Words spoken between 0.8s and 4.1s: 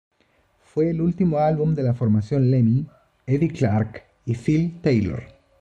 el último álbum de la formación Lemmy, Eddie Clarke